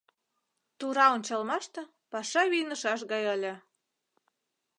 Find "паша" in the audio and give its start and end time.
2.11-2.41